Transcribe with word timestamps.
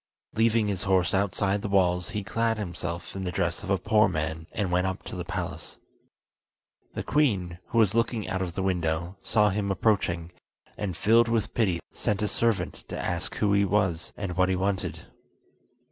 Leaving 0.33 0.67
his 0.67 0.81
horse 0.81 1.13
outside 1.13 1.61
the 1.61 1.67
walls, 1.69 2.09
he 2.09 2.23
clad 2.23 2.57
himself 2.57 3.15
in 3.15 3.23
the 3.23 3.31
dress 3.31 3.61
of 3.61 3.69
a 3.69 3.77
poor 3.77 4.07
man, 4.09 4.47
and 4.51 4.71
went 4.71 4.87
up 4.87 5.03
to 5.03 5.15
the 5.15 5.23
palace. 5.23 5.77
The 6.95 7.03
queen, 7.03 7.59
who 7.67 7.77
was 7.77 7.93
looking 7.93 8.27
out 8.27 8.41
of 8.41 8.53
the 8.55 8.63
window, 8.63 9.15
saw 9.21 9.51
him 9.51 9.69
approaching, 9.69 10.31
and 10.75 10.97
filled 10.97 11.27
with 11.27 11.53
pity 11.53 11.79
sent 11.93 12.23
a 12.23 12.27
servant 12.27 12.83
to 12.87 12.97
ask 12.97 13.35
who 13.35 13.53
he 13.53 13.63
was 13.63 14.11
and 14.17 14.35
what 14.35 14.49
he 14.49 14.55
wanted. 14.55 15.01